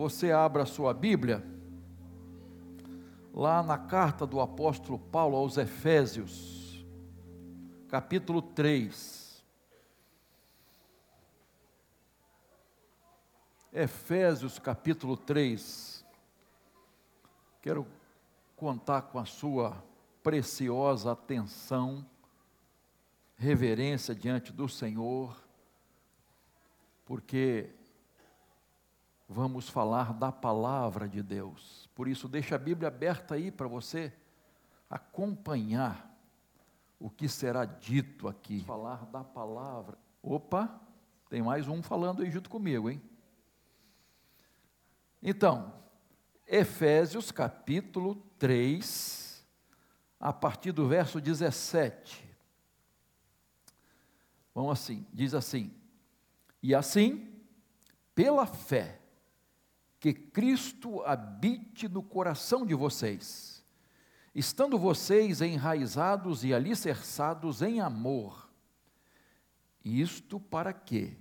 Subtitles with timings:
[0.00, 1.44] você abra a sua Bíblia,
[3.34, 6.82] lá na carta do apóstolo Paulo aos Efésios,
[7.86, 9.44] capítulo 3.
[13.70, 16.02] Efésios capítulo 3.
[17.60, 17.86] Quero
[18.56, 19.84] contar com a sua
[20.22, 22.06] preciosa atenção,
[23.36, 25.36] reverência diante do Senhor,
[27.04, 27.74] porque
[29.32, 31.88] vamos falar da palavra de Deus.
[31.94, 34.12] Por isso, deixa a Bíblia aberta aí para você
[34.90, 36.12] acompanhar
[36.98, 38.64] o que será dito aqui.
[38.64, 39.96] Falar da palavra.
[40.20, 40.80] Opa,
[41.28, 43.00] tem mais um falando aí junto comigo, hein?
[45.22, 45.74] Então,
[46.44, 49.46] Efésios capítulo 3,
[50.18, 52.28] a partir do verso 17.
[54.52, 55.72] Vamos assim, diz assim:
[56.60, 57.32] E assim,
[58.12, 58.99] pela fé,
[60.00, 63.62] que Cristo habite no coração de vocês,
[64.34, 68.48] estando vocês enraizados e alicerçados em amor.
[69.84, 71.18] Isto para que,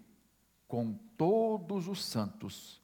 [0.66, 2.82] com todos os santos,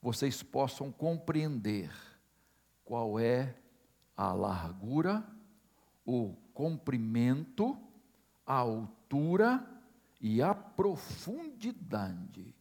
[0.00, 1.90] vocês possam compreender
[2.84, 3.56] qual é
[4.16, 5.26] a largura,
[6.06, 7.76] o comprimento,
[8.46, 9.68] a altura
[10.20, 12.54] e a profundidade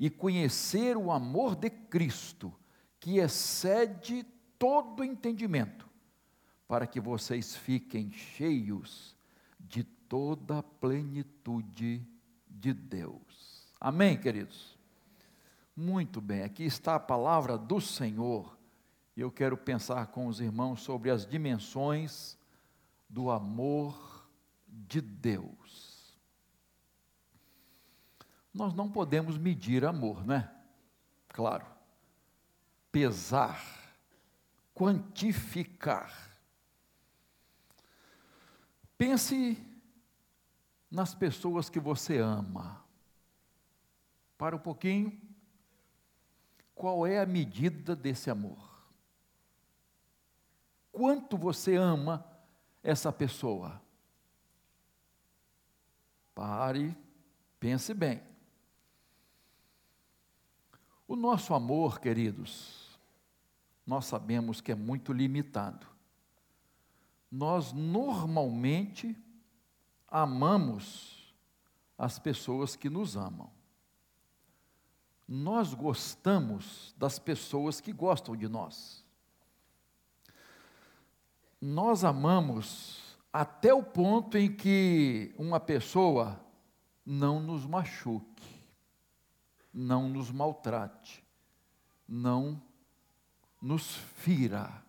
[0.00, 2.50] e conhecer o amor de Cristo,
[2.98, 4.24] que excede
[4.58, 5.86] todo entendimento,
[6.66, 9.14] para que vocês fiquem cheios
[9.58, 12.02] de toda a plenitude
[12.48, 13.68] de Deus.
[13.78, 14.78] Amém, queridos?
[15.76, 18.58] Muito bem, aqui está a palavra do Senhor.
[19.14, 22.38] e Eu quero pensar com os irmãos sobre as dimensões
[23.06, 24.26] do amor
[24.66, 25.89] de Deus.
[28.52, 30.50] Nós não podemos medir amor, né?
[31.28, 31.66] Claro.
[32.90, 33.62] Pesar,
[34.74, 36.12] quantificar.
[38.98, 39.56] Pense
[40.90, 42.84] nas pessoas que você ama.
[44.36, 45.18] Para um pouquinho.
[46.74, 48.70] Qual é a medida desse amor?
[50.90, 52.26] Quanto você ama
[52.82, 53.80] essa pessoa?
[56.34, 56.96] Pare,
[57.58, 58.29] pense bem.
[61.10, 62.96] O nosso amor, queridos,
[63.84, 65.84] nós sabemos que é muito limitado.
[67.28, 69.18] Nós normalmente
[70.06, 71.34] amamos
[71.98, 73.50] as pessoas que nos amam.
[75.26, 79.04] Nós gostamos das pessoas que gostam de nós.
[81.60, 86.40] Nós amamos até o ponto em que uma pessoa
[87.04, 88.30] não nos machuque
[89.72, 91.24] não nos maltrate,
[92.08, 92.60] não
[93.60, 94.82] nos fira.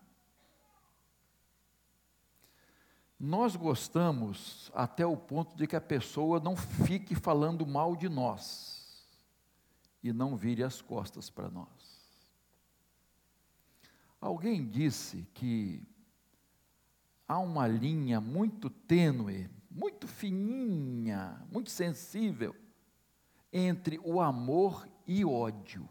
[3.18, 9.06] Nós gostamos até o ponto de que a pessoa não fique falando mal de nós
[10.02, 11.68] e não vire as costas para nós.
[14.20, 15.86] Alguém disse que
[17.28, 22.54] há uma linha muito tênue, muito fininha, muito sensível
[23.52, 25.88] entre o amor e ódio.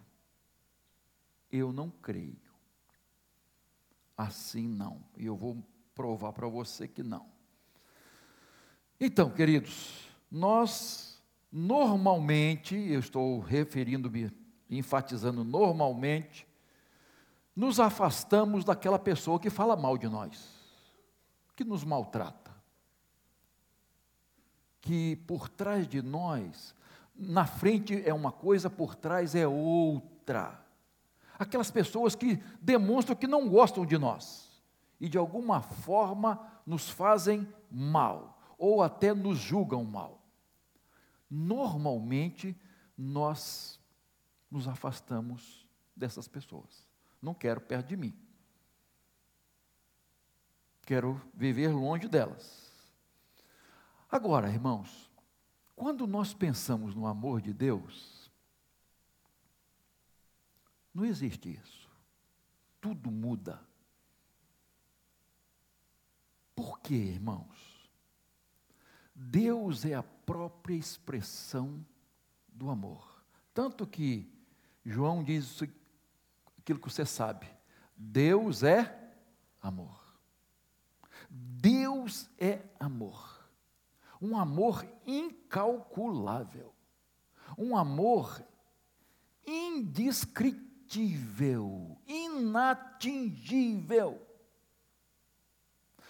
[1.51, 2.51] Eu não creio.
[4.17, 5.03] Assim não.
[5.17, 5.63] E eu vou
[5.93, 7.29] provar para você que não.
[8.99, 11.11] Então, queridos, nós
[11.51, 14.31] normalmente, eu estou referindo-me,
[14.69, 16.47] enfatizando normalmente,
[17.55, 20.49] nos afastamos daquela pessoa que fala mal de nós,
[21.55, 22.55] que nos maltrata,
[24.79, 26.73] que por trás de nós
[27.21, 30.59] na frente é uma coisa, por trás é outra.
[31.37, 34.61] Aquelas pessoas que demonstram que não gostam de nós
[34.99, 40.21] e de alguma forma nos fazem mal ou até nos julgam mal.
[41.29, 42.55] Normalmente
[42.97, 43.79] nós
[44.49, 46.87] nos afastamos dessas pessoas.
[47.21, 48.13] Não quero perto de mim.
[50.85, 52.71] Quero viver longe delas.
[54.09, 55.10] Agora, irmãos,
[55.81, 58.29] quando nós pensamos no amor de Deus,
[60.93, 61.89] não existe isso.
[62.79, 63.59] Tudo muda.
[66.55, 67.89] Por quê, irmãos?
[69.15, 71.83] Deus é a própria expressão
[72.47, 73.25] do amor.
[73.51, 74.31] Tanto que
[74.85, 75.67] João diz isso,
[76.59, 77.47] aquilo que você sabe.
[77.97, 79.15] Deus é
[79.59, 79.99] amor.
[81.27, 83.30] Deus é amor
[84.21, 86.73] um amor incalculável,
[87.57, 88.41] um amor
[89.45, 91.97] indescritível.
[92.05, 94.21] inatingível.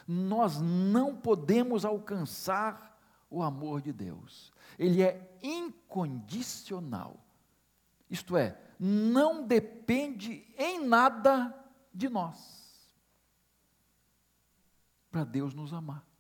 [0.07, 2.99] Nós não podemos alcançar
[3.29, 4.51] o amor de Deus.
[4.77, 7.23] Ele é incondicional.
[8.09, 11.55] Isto é, não depende em nada
[11.93, 12.61] de nós
[15.11, 16.10] para Deus nos amar.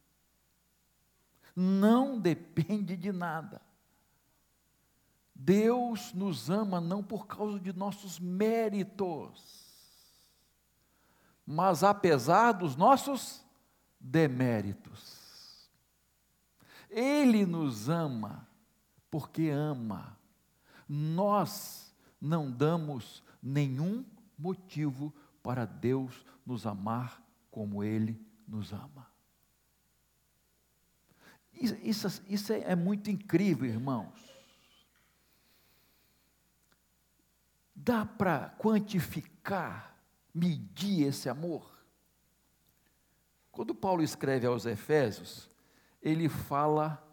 [1.55, 3.61] Não depende de nada.
[5.33, 9.71] Deus nos ama não por causa de nossos méritos,
[11.45, 13.43] mas apesar dos nossos
[13.99, 15.69] deméritos.
[16.89, 18.47] Ele nos ama
[19.09, 20.17] porque ama.
[20.87, 24.05] Nós não damos nenhum
[24.37, 29.10] motivo para Deus nos amar como Ele nos ama.
[31.61, 34.31] Isso, isso, é, é muito incrível, irmãos.
[37.75, 39.95] Dá para quantificar,
[40.33, 41.71] medir esse amor?
[43.51, 45.49] Quando Paulo escreve aos Efésios,
[46.01, 47.07] ele fala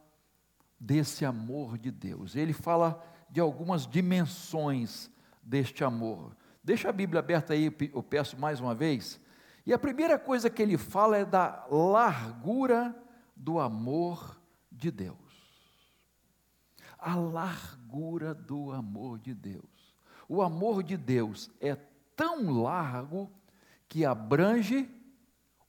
[0.80, 5.10] desse amor de Deus, ele fala de algumas dimensões
[5.42, 6.34] deste amor.
[6.64, 9.20] Deixa a Bíblia aberta aí, eu peço mais uma vez.
[9.66, 12.96] E a primeira coisa que ele fala é da largura
[13.36, 14.37] do amor
[14.78, 15.16] de Deus.
[16.98, 19.64] A largura do amor de Deus.
[20.28, 21.74] O amor de Deus é
[22.16, 23.30] tão largo
[23.88, 24.88] que abrange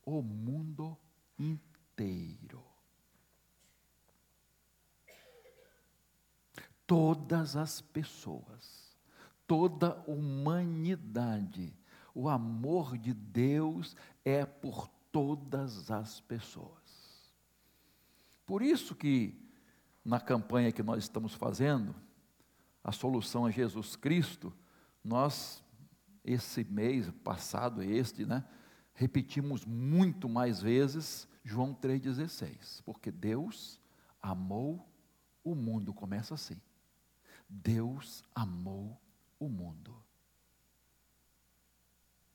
[0.06, 0.98] o mundo
[1.38, 2.64] inteiro.
[6.86, 8.98] Todas as pessoas,
[9.46, 11.72] toda humanidade,
[12.14, 13.96] o amor de Deus
[14.26, 16.79] é por todas as pessoas.
[18.50, 19.40] Por isso que
[20.04, 21.94] na campanha que nós estamos fazendo,
[22.84, 24.52] a solução é Jesus Cristo,
[25.04, 25.64] nós
[26.24, 28.44] esse mês passado, este, né,
[28.96, 33.80] repetimos muito mais vezes João 3,16, porque Deus
[34.20, 34.92] amou
[35.44, 36.60] o mundo, começa assim.
[37.48, 39.00] Deus amou
[39.38, 39.96] o mundo.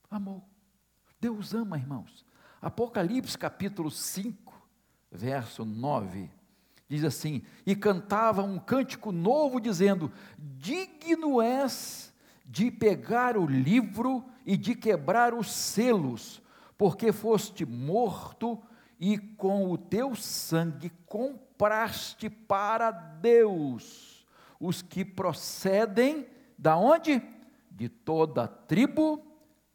[0.09, 0.49] Amou.
[1.21, 2.25] Deus ama, irmãos.
[2.63, 4.44] Apocalipse capítulo 5,
[5.15, 6.29] verso 9,
[6.89, 12.13] diz assim: E cantava um cântico novo, dizendo: Digno és
[12.45, 16.43] de pegar o livro e de quebrar os selos,
[16.77, 18.61] porque foste morto
[19.01, 24.15] e com o teu sangue compraste para Deus
[24.61, 26.27] os que procedem
[26.59, 27.23] da onde?
[27.71, 29.23] De toda tribo,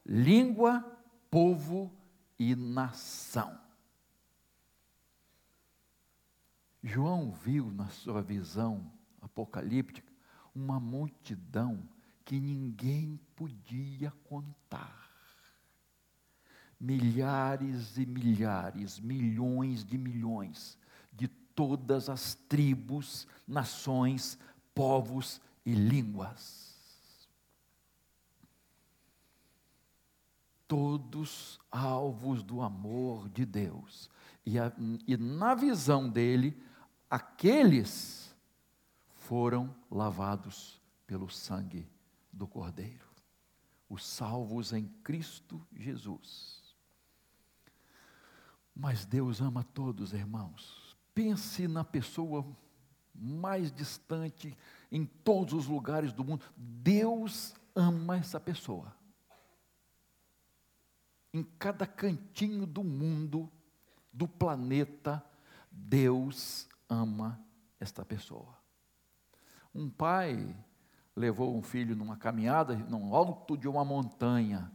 [0.05, 0.83] língua,
[1.29, 1.91] povo
[2.39, 3.68] e nação.
[6.83, 8.91] João viu na sua visão
[9.21, 10.11] apocalíptica
[10.55, 11.87] uma multidão
[12.23, 14.99] que ninguém podia contar
[16.79, 20.77] milhares e milhares, milhões de milhões
[21.11, 24.39] de todas as tribos, nações,
[24.73, 26.69] povos e línguas.
[30.67, 34.09] Todos alvos do amor de Deus.
[34.45, 34.71] E, a,
[35.05, 36.55] e na visão dele,
[37.09, 38.35] aqueles
[39.15, 41.89] foram lavados pelo sangue
[42.31, 43.07] do Cordeiro,
[43.89, 46.59] os salvos em Cristo Jesus.
[48.75, 50.95] Mas Deus ama todos, irmãos.
[51.13, 52.45] Pense na pessoa
[53.13, 54.57] mais distante,
[54.91, 56.45] em todos os lugares do mundo.
[56.55, 58.95] Deus ama essa pessoa.
[61.33, 63.51] Em cada cantinho do mundo,
[64.13, 65.23] do planeta,
[65.69, 67.39] Deus ama
[67.79, 68.57] esta pessoa.
[69.73, 70.55] Um pai
[71.15, 74.71] levou um filho numa caminhada, no alto de uma montanha.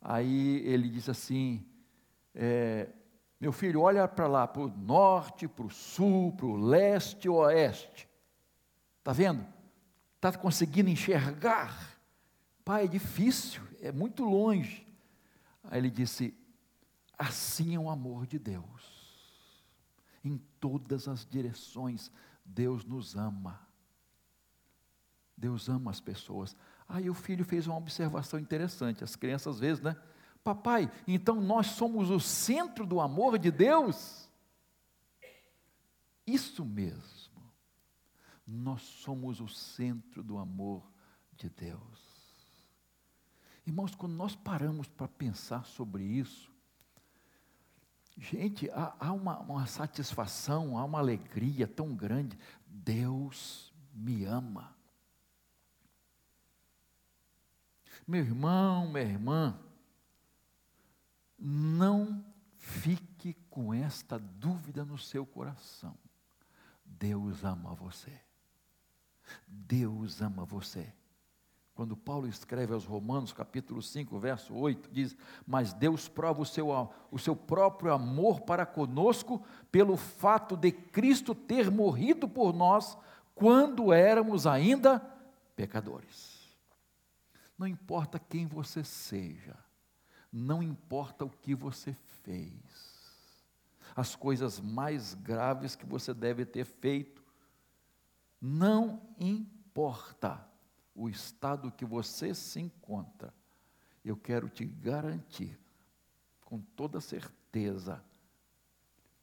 [0.00, 1.64] Aí ele disse assim:
[2.34, 2.88] é,
[3.38, 8.08] meu filho, olha para lá, para o norte, para o sul, para o leste oeste.
[8.98, 9.46] Está vendo?
[10.16, 11.98] Está conseguindo enxergar?
[12.64, 14.86] Pai, é difícil, é muito longe.
[15.64, 16.34] Aí ele disse:
[17.18, 19.01] assim é o amor de Deus.
[20.24, 22.10] Em todas as direções,
[22.44, 23.60] Deus nos ama.
[25.36, 26.56] Deus ama as pessoas.
[26.88, 29.02] Aí o filho fez uma observação interessante.
[29.02, 29.96] As crianças, às vezes, né?
[30.44, 34.28] Papai, então nós somos o centro do amor de Deus?
[36.26, 37.32] Isso mesmo.
[38.46, 40.82] Nós somos o centro do amor
[41.36, 42.12] de Deus.
[43.66, 46.51] Irmãos, quando nós paramos para pensar sobre isso,
[48.16, 52.38] gente, há, há uma, uma satisfação, há uma alegria tão grande.
[52.66, 54.74] Deus me ama.
[58.06, 59.58] Meu irmão, minha irmã,
[61.38, 62.24] não
[62.56, 65.96] fique com esta dúvida no seu coração.
[66.84, 68.20] Deus ama você.
[69.46, 70.92] Deus ama você.
[71.82, 76.68] Quando Paulo escreve aos Romanos, capítulo 5, verso 8, diz: Mas Deus prova o seu,
[77.10, 82.96] o seu próprio amor para conosco, pelo fato de Cristo ter morrido por nós,
[83.34, 85.00] quando éramos ainda
[85.56, 86.56] pecadores.
[87.58, 89.56] Não importa quem você seja,
[90.32, 92.54] não importa o que você fez,
[93.96, 97.24] as coisas mais graves que você deve ter feito,
[98.40, 100.51] não importa
[100.94, 103.32] o estado que você se encontra,
[104.04, 105.58] eu quero te garantir,
[106.44, 108.04] com toda certeza,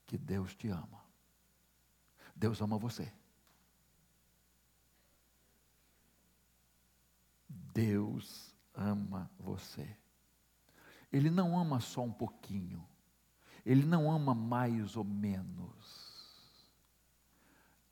[0.06, 1.04] que Deus te ama.
[2.36, 3.12] Deus ama você.
[7.48, 9.96] Deus ama você.
[11.12, 12.88] Ele não ama só um pouquinho.
[13.66, 16.10] Ele não ama mais ou menos.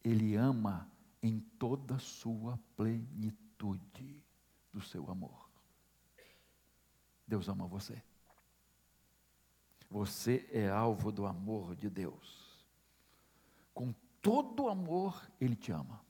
[0.03, 0.89] Ele ama
[1.21, 3.46] em toda a sua plenitude
[4.73, 5.49] do seu amor.
[7.27, 8.01] Deus ama você.
[9.89, 12.65] Você é alvo do amor de Deus.
[13.73, 16.01] Com todo amor, Ele te ama.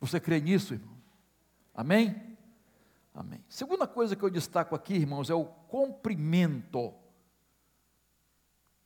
[0.00, 0.96] Você crê nisso, irmão?
[1.74, 2.36] Amém?
[3.14, 3.44] Amém.
[3.48, 6.94] Segunda coisa que eu destaco aqui, irmãos, é o cumprimento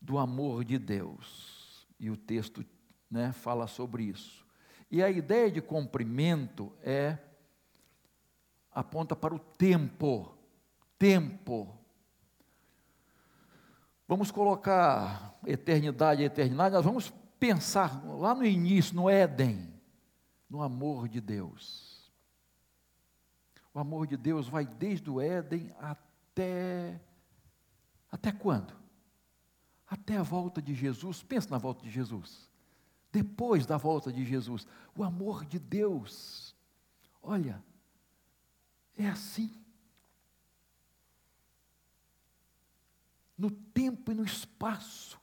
[0.01, 1.87] do amor de Deus.
[1.99, 2.65] E o texto
[3.11, 4.42] né, fala sobre isso.
[4.93, 7.17] E a ideia de cumprimento é
[8.71, 10.37] aponta para o tempo.
[10.99, 11.75] Tempo.
[14.07, 19.73] Vamos colocar eternidade eternidade, nós vamos pensar lá no início, no Éden,
[20.49, 22.13] no amor de Deus.
[23.73, 27.01] O amor de Deus vai desde o Éden até.
[28.11, 28.75] Até quando?
[29.87, 31.23] Até a volta de Jesus.
[31.23, 32.52] Pensa na volta de Jesus.
[33.13, 34.67] Depois da volta de Jesus.
[34.97, 36.57] O amor de Deus.
[37.23, 37.63] Olha,
[38.97, 39.55] é assim.
[43.37, 45.21] No tempo e no espaço.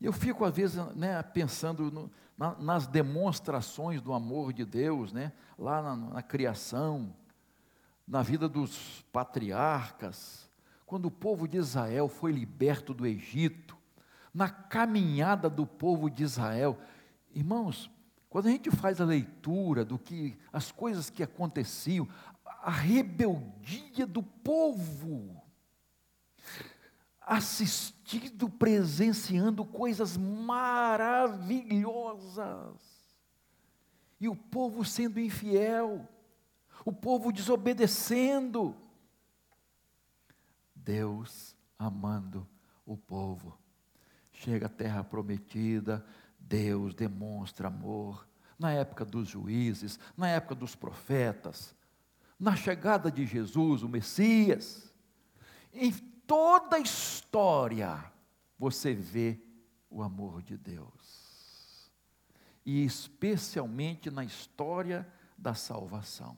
[0.00, 5.30] Eu fico, às vezes, né, pensando no, na, nas demonstrações do amor de Deus, né,
[5.58, 7.14] lá na, na criação,
[8.08, 10.48] na vida dos patriarcas,
[10.86, 13.76] quando o povo de Israel foi liberto do Egito,
[14.32, 16.78] na caminhada do povo de Israel.
[17.34, 17.90] Irmãos,
[18.28, 22.08] quando a gente faz a leitura do que as coisas que aconteciam,
[22.44, 25.42] a rebeldia do povo,
[27.20, 32.80] assistido, presenciando coisas maravilhosas.
[34.20, 36.08] E o povo sendo infiel,
[36.84, 38.76] o povo desobedecendo.
[40.74, 42.48] Deus amando
[42.84, 43.59] o povo.
[44.40, 46.02] Chega à terra prometida,
[46.38, 48.26] Deus demonstra amor.
[48.58, 51.74] Na época dos juízes, na época dos profetas,
[52.38, 54.90] na chegada de Jesus, o Messias,
[55.74, 55.92] em
[56.26, 58.02] toda a história
[58.58, 59.38] você vê
[59.90, 61.90] o amor de Deus.
[62.64, 65.06] E especialmente na história
[65.36, 66.34] da salvação,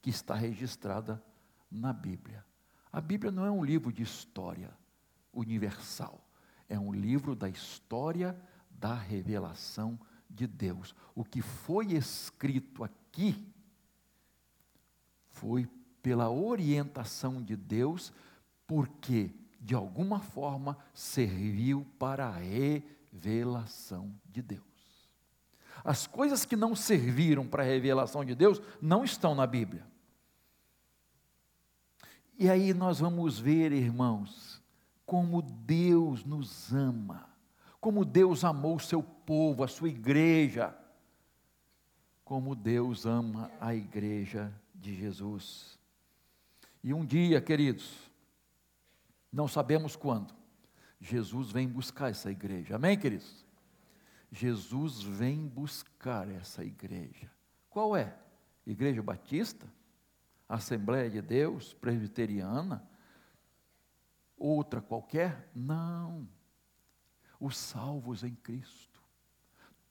[0.00, 1.20] que está registrada
[1.68, 2.46] na Bíblia.
[2.92, 4.72] A Bíblia não é um livro de história
[5.32, 6.25] universal,
[6.68, 8.36] é um livro da história
[8.70, 10.94] da revelação de Deus.
[11.14, 13.46] O que foi escrito aqui
[15.30, 15.68] foi
[16.02, 18.12] pela orientação de Deus
[18.66, 19.30] porque
[19.60, 24.62] de alguma forma serviu para a revelação de Deus.
[25.84, 29.86] As coisas que não serviram para a revelação de Deus não estão na Bíblia.
[32.38, 34.62] E aí nós vamos ver, irmãos,
[35.06, 37.30] como Deus nos ama,
[37.80, 40.76] como Deus amou o seu povo, a sua igreja,
[42.24, 45.78] como Deus ama a igreja de Jesus.
[46.82, 48.10] E um dia, queridos,
[49.32, 50.34] não sabemos quando.
[51.00, 52.74] Jesus vem buscar essa igreja.
[52.74, 53.46] Amém, queridos?
[54.32, 57.30] Jesus vem buscar essa igreja.
[57.70, 58.16] Qual é?
[58.66, 59.66] Igreja Batista?
[60.48, 61.74] Assembleia de Deus?
[61.74, 62.82] Presbiteriana?
[64.36, 65.50] Outra qualquer?
[65.54, 66.28] Não.
[67.40, 69.02] Os salvos em Cristo.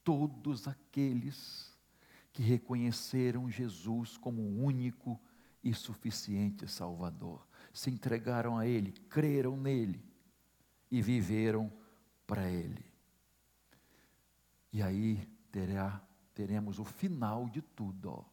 [0.04, 1.76] Todos aqueles
[2.32, 5.20] que reconheceram Jesus como o único
[5.64, 10.04] e suficiente Salvador se entregaram a Ele, creram nele
[10.92, 11.72] e viveram
[12.28, 12.86] para Ele.
[14.72, 16.02] E aí terá,
[16.34, 18.12] teremos o final de tudo.
[18.12, 18.26] Ó.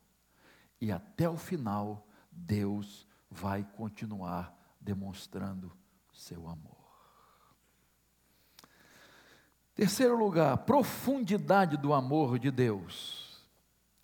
[0.81, 5.73] E até o final, Deus vai continuar demonstrando
[6.12, 6.83] seu amor.
[9.75, 13.40] Terceiro lugar, profundidade do amor de Deus.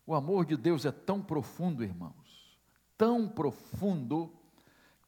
[0.06, 2.58] O amor de Deus é tão profundo, irmãos,
[2.96, 4.32] tão profundo,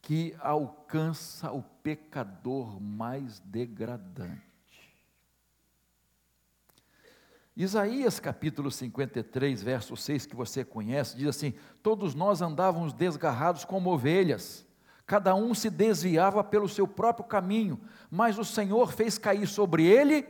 [0.02, 4.50] que alcança o pecador mais degradante.
[7.57, 11.52] Isaías capítulo 53, verso 6, que você conhece, diz assim:
[11.83, 14.66] Todos nós andávamos desgarrados como ovelhas,
[15.11, 20.25] cada um se desviava pelo seu próprio caminho, mas o Senhor fez cair sobre ele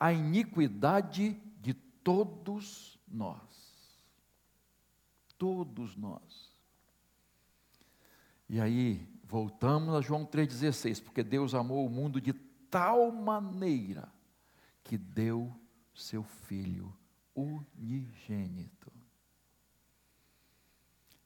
[0.00, 3.38] a iniquidade de todos nós.
[5.36, 6.50] Todos nós.
[8.48, 12.32] E aí, voltamos a João 3,16, porque Deus amou o mundo de
[12.70, 14.10] tal maneira
[14.82, 15.54] que deu
[15.94, 16.96] seu Filho
[17.36, 18.90] unigênito.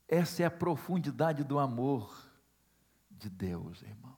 [0.09, 2.27] Essa é a profundidade do amor
[3.18, 4.16] de Deus, irmãos,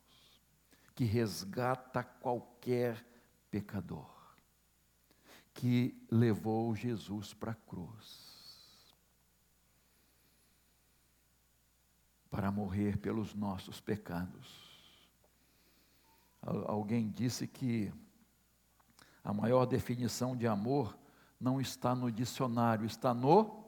[0.95, 3.05] que resgata qualquer
[3.51, 4.11] pecador,
[5.55, 8.31] que levou Jesus para a cruz.
[12.31, 14.71] Para morrer pelos nossos pecados.
[16.43, 17.93] Alguém disse que
[19.25, 20.97] a maior definição de amor
[21.41, 23.65] não está no dicionário, está no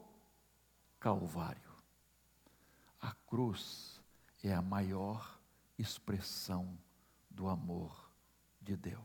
[0.99, 1.73] Calvário.
[3.01, 3.92] A cruz
[4.43, 5.39] é a maior
[5.77, 6.77] expressão
[7.29, 8.11] do amor
[8.61, 9.01] de Deus.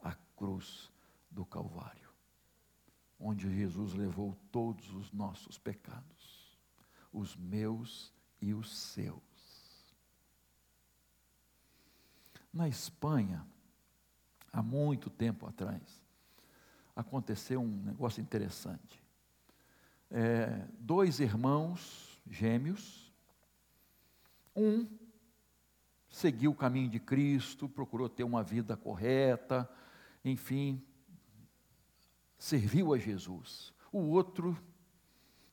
[0.00, 0.90] A cruz
[1.30, 2.08] do Calvário,
[3.18, 6.58] onde Jesus levou todos os nossos pecados,
[7.12, 9.22] os meus e os seus.
[12.52, 13.44] Na Espanha,
[14.52, 16.02] há muito tempo atrás,
[16.94, 19.02] aconteceu um negócio interessante.
[20.10, 23.03] É, dois irmãos gêmeos,
[24.54, 24.86] um
[26.14, 29.68] seguiu o caminho de Cristo, procurou ter uma vida correta,
[30.24, 30.80] enfim,
[32.38, 33.74] serviu a Jesus.
[33.92, 34.56] O outro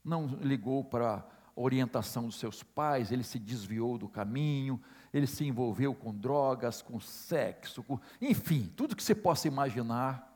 [0.04, 1.24] não ligou para a
[1.56, 4.80] orientação dos seus pais, ele se desviou do caminho,
[5.12, 10.30] ele se envolveu com drogas, com sexo, com, enfim, tudo que você possa imaginar,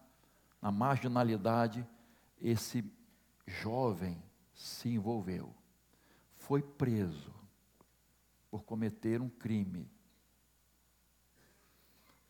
[0.60, 1.86] na marginalidade,
[2.42, 2.84] esse
[3.46, 4.20] jovem
[4.52, 5.54] se envolveu.
[6.34, 7.35] Foi preso
[8.50, 9.90] por cometer um crime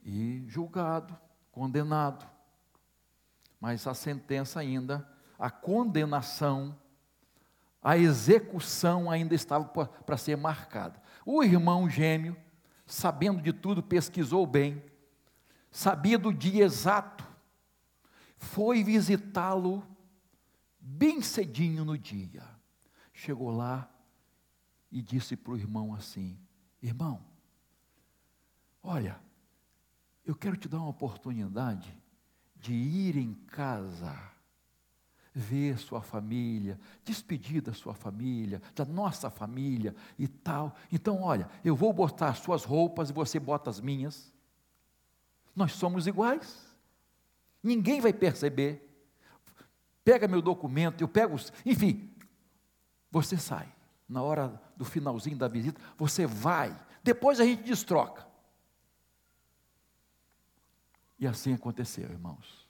[0.06, 1.18] e julgado,
[1.50, 2.24] condenado.
[3.60, 6.78] Mas a sentença ainda, a condenação,
[7.82, 11.02] a execução ainda estava para ser marcada.
[11.24, 12.36] O irmão gêmeo,
[12.86, 14.82] sabendo de tudo, pesquisou bem,
[15.72, 17.26] sabia do dia exato,
[18.38, 19.84] foi visitá-lo
[20.78, 22.44] bem cedinho no dia.
[23.12, 23.90] Chegou lá
[24.96, 26.38] e disse para o irmão assim:
[26.82, 27.22] Irmão,
[28.82, 29.20] olha,
[30.24, 31.94] eu quero te dar uma oportunidade
[32.56, 34.18] de ir em casa
[35.34, 40.74] ver sua família, despedir da sua família, da nossa família e tal.
[40.90, 44.32] Então, olha, eu vou botar as suas roupas e você bota as minhas.
[45.54, 46.74] Nós somos iguais.
[47.62, 48.82] Ninguém vai perceber.
[50.02, 52.10] Pega meu documento, eu pego, os, enfim,
[53.10, 53.75] você sai.
[54.08, 56.76] Na hora do finalzinho da visita, você vai.
[57.02, 58.26] Depois a gente destroca.
[61.18, 62.66] E assim aconteceu, irmãos.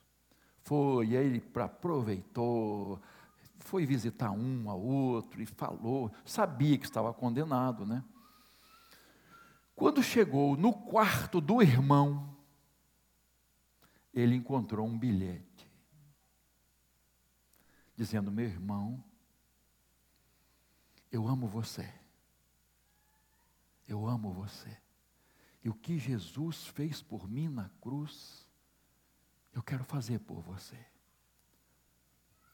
[0.63, 3.01] Foi, e aí ele aproveitou,
[3.59, 8.03] foi visitar um ao outro e falou, sabia que estava condenado, né?
[9.75, 12.35] Quando chegou no quarto do irmão,
[14.13, 15.71] ele encontrou um bilhete,
[17.95, 19.05] dizendo: Meu irmão,
[21.17, 21.91] eu amo você,
[23.89, 24.77] eu amo você,
[25.65, 28.47] e o que Jesus fez por mim na cruz,
[29.55, 30.79] eu quero fazer por você.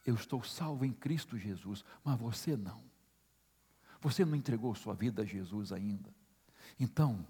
[0.06, 2.82] Eu estou salvo em Cristo Jesus, mas você não.
[4.00, 6.14] Você não entregou sua vida a Jesus ainda.
[6.78, 7.26] Então,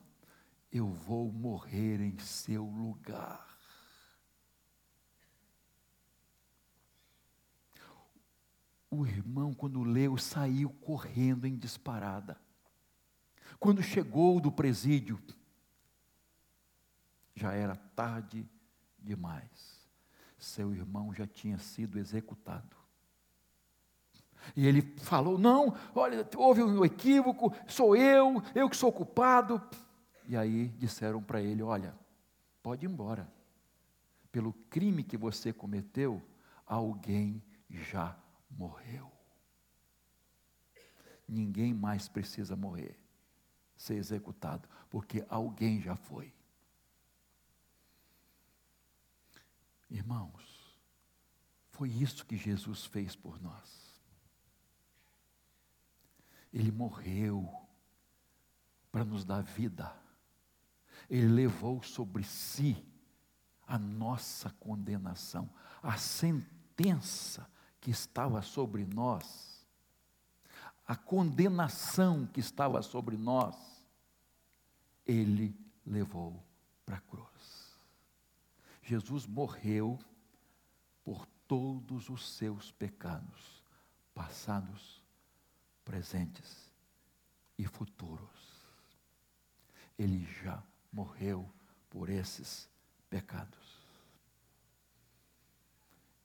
[0.71, 3.51] eu vou morrer em seu lugar.
[8.94, 12.38] O irmão, quando leu, saiu correndo em disparada.
[13.59, 15.18] Quando chegou do presídio,
[17.35, 18.46] já era tarde
[18.98, 19.88] demais.
[20.37, 22.76] Seu irmão já tinha sido executado.
[24.55, 29.62] E ele falou: Não, olha, houve um equívoco, sou eu, eu que sou culpado.
[30.28, 31.94] E aí disseram para ele: Olha,
[32.62, 33.26] pode ir embora.
[34.31, 36.22] Pelo crime que você cometeu,
[36.66, 38.21] alguém já
[38.56, 39.10] morreu.
[41.28, 42.98] ninguém mais precisa morrer,
[43.76, 46.32] ser executado, porque alguém já foi.
[49.88, 50.78] Irmãos,
[51.70, 54.00] foi isso que Jesus fez por nós.
[56.52, 57.50] Ele morreu
[58.90, 59.94] para nos dar vida.
[61.08, 62.86] Ele levou sobre si
[63.66, 65.48] a nossa condenação,
[65.82, 67.50] a sentença
[67.83, 69.66] que estava sobre nós,
[70.87, 73.57] a condenação que estava sobre nós,
[75.05, 76.40] ele levou
[76.87, 77.77] para a cruz.
[78.83, 79.99] Jesus morreu
[81.05, 83.64] por todos os seus pecados,
[84.14, 85.03] passados,
[85.85, 86.71] presentes
[87.59, 88.62] e futuros.
[89.99, 91.51] Ele já morreu
[91.90, 92.71] por esses
[93.11, 93.62] pecados.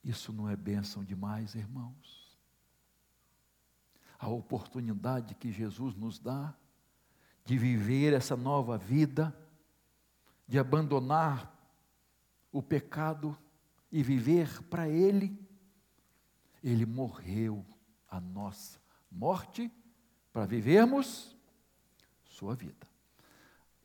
[0.07, 2.39] Isso não é bênção demais, irmãos?
[4.17, 6.55] A oportunidade que Jesus nos dá
[7.43, 9.37] de viver essa nova vida,
[10.47, 11.53] de abandonar
[12.53, 13.37] o pecado
[13.91, 15.37] e viver para Ele.
[16.63, 17.65] Ele morreu
[18.09, 18.79] a nossa
[19.11, 19.69] morte
[20.31, 21.35] para vivermos
[22.23, 22.87] sua vida.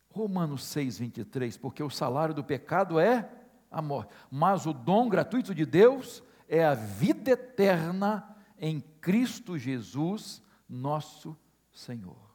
[0.09, 3.42] Romanos 6, 23, porque o salário do pecado é
[3.73, 10.43] a morte, mas o dom gratuito de Deus é a vida eterna em Cristo Jesus,
[10.69, 11.37] nosso
[11.73, 12.31] Senhor.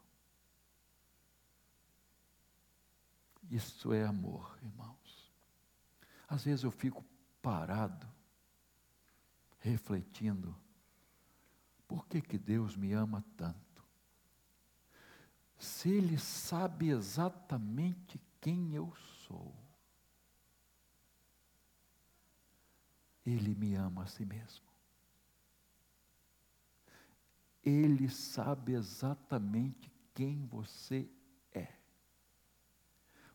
[3.50, 5.32] Isso é amor, irmãos.
[6.28, 7.06] Às vezes eu fico
[7.42, 8.08] parado,
[9.60, 10.54] refletindo,
[11.88, 13.58] por que, que Deus me ama tanto?
[15.58, 18.94] Se Ele sabe exatamente quem eu
[19.28, 19.56] sou,
[23.28, 24.66] Ele me ama a si mesmo.
[27.64, 31.08] Ele sabe exatamente quem você
[31.54, 31.68] é.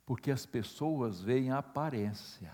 [0.05, 2.53] Porque as pessoas veem a aparência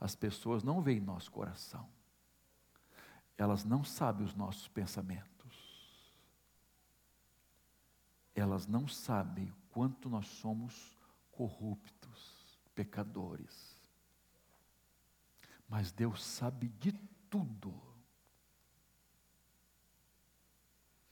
[0.00, 1.86] as pessoas não veem nosso coração.
[3.36, 5.28] Elas não sabem os nossos pensamentos.
[8.34, 10.98] Elas não sabem o quanto nós somos
[11.30, 13.69] corruptos, pecadores.
[15.70, 16.92] Mas Deus sabe de
[17.30, 17.72] tudo.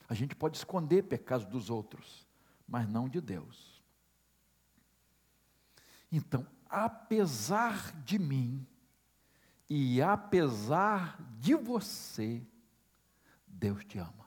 [0.08, 2.26] A gente pode esconder pecados dos outros,
[2.66, 3.80] mas não de Deus.
[6.10, 8.66] Então, apesar de mim,
[9.70, 12.44] e apesar de você,
[13.46, 14.26] Deus te ama.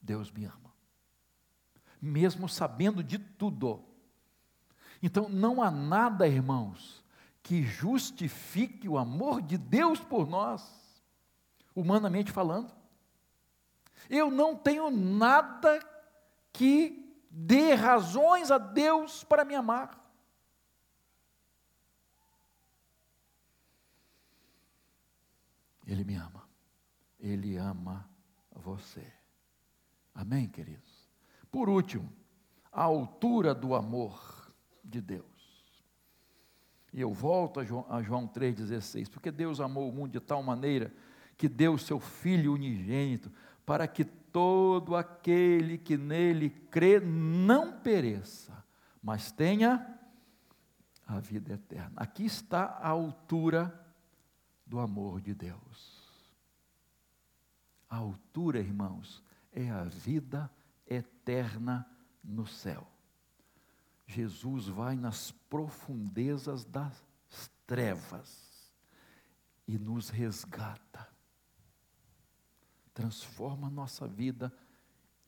[0.00, 0.72] Deus me ama.
[2.00, 3.84] Mesmo sabendo de tudo.
[5.02, 6.97] Então não há nada, irmãos,
[7.48, 11.02] que justifique o amor de Deus por nós,
[11.74, 12.70] humanamente falando.
[14.10, 15.80] Eu não tenho nada
[16.52, 19.98] que dê razões a Deus para me amar.
[25.86, 26.46] Ele me ama.
[27.18, 28.06] Ele ama
[28.52, 29.10] você.
[30.14, 31.08] Amém, queridos?
[31.50, 32.12] Por último,
[32.70, 34.52] a altura do amor
[34.84, 35.27] de Deus.
[36.92, 40.42] E eu volto a João, a João 3,16, porque Deus amou o mundo de tal
[40.42, 40.92] maneira
[41.36, 43.30] que deu o seu Filho unigênito,
[43.64, 48.64] para que todo aquele que nele crê não pereça,
[49.02, 49.98] mas tenha
[51.06, 51.92] a vida eterna.
[51.96, 53.86] Aqui está a altura
[54.66, 55.98] do amor de Deus.
[57.88, 59.22] A altura, irmãos,
[59.52, 60.50] é a vida
[60.86, 61.86] eterna
[62.22, 62.86] no céu.
[64.08, 67.04] Jesus vai nas profundezas das
[67.66, 68.72] trevas
[69.66, 71.06] e nos resgata,
[72.94, 74.50] transforma a nossa vida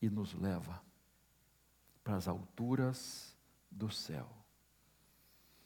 [0.01, 0.81] e nos leva
[2.03, 3.37] para as alturas
[3.69, 4.27] do céu.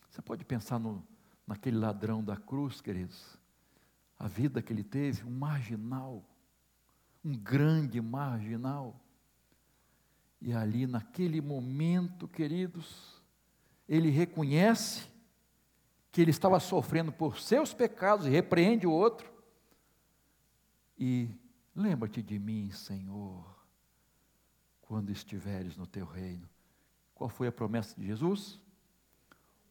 [0.10, 1.01] Você pode pensar no,
[1.47, 3.38] naquele ladrão da cruz, queridos,
[4.19, 6.21] a vida que ele teve, um marginal,
[7.23, 8.99] um grande marginal.
[10.45, 13.19] E ali, naquele momento, queridos,
[13.89, 15.08] ele reconhece
[16.12, 19.27] que ele estava sofrendo por seus pecados e repreende o outro.
[20.99, 21.31] E
[21.75, 23.43] lembra-te de mim, Senhor,
[24.84, 26.47] quando estiveres no teu reino.
[27.15, 28.62] Qual foi a promessa de Jesus?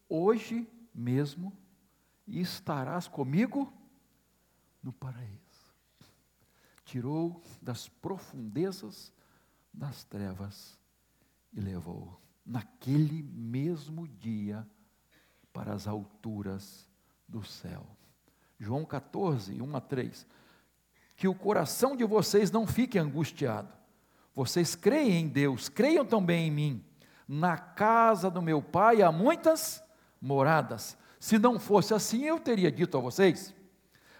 [0.09, 1.57] Hoje mesmo
[2.27, 3.73] estarás comigo
[4.83, 5.73] no paraíso.
[6.85, 9.13] Tirou das profundezas
[9.75, 10.79] das trevas
[11.53, 14.67] e levou naquele mesmo dia
[15.53, 16.89] para as alturas
[17.29, 17.85] do céu.
[18.59, 20.27] João 14, 1 a 3.
[21.17, 23.73] que o coração de vocês não fique angustiado.
[24.35, 26.85] Vocês creem em Deus, creiam também em mim.
[27.27, 29.83] Na casa do meu pai há muitas
[30.21, 30.99] moradas.
[31.21, 33.55] Se não fosse assim, eu teria dito a vocês: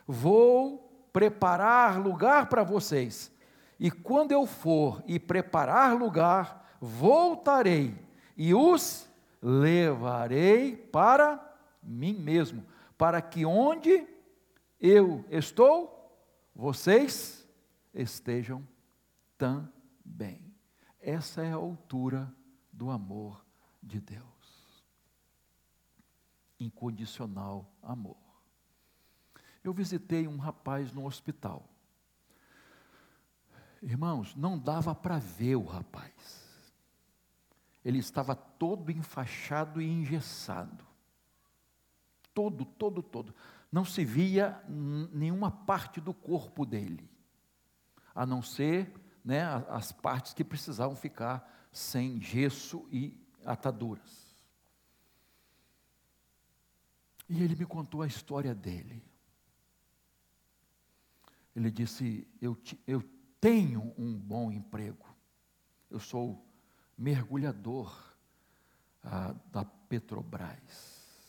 [0.07, 3.34] Vou preparar lugar para vocês.
[3.79, 7.97] E quando eu for e preparar lugar, voltarei
[8.37, 9.09] e os
[9.43, 12.65] levarei para mim mesmo,
[12.97, 14.07] para que onde
[14.81, 16.17] eu estou,
[16.55, 17.47] vocês
[17.93, 18.67] estejam
[19.37, 20.55] também.
[21.01, 22.33] Essa é a altura
[22.73, 23.45] do amor
[23.83, 24.25] de Deus.
[26.59, 28.17] Incondicional amor.
[29.63, 31.69] Eu visitei um rapaz no hospital.
[33.85, 36.43] Irmãos, não dava para ver o rapaz.
[37.85, 40.87] Ele estava todo enfaixado e engessado.
[42.33, 43.35] Todo, todo, todo.
[43.71, 47.11] Não se via nenhuma parte do corpo dele,
[48.15, 48.91] a não ser
[49.23, 54.25] né, as partes que precisavam ficar sem gesso e ataduras.
[57.29, 59.05] E ele me contou a história dele.
[61.55, 63.03] Ele disse: Eu, eu
[63.45, 65.05] tenho um bom emprego,
[65.91, 66.43] eu sou
[66.97, 67.95] mergulhador
[69.03, 71.29] ah, da Petrobras.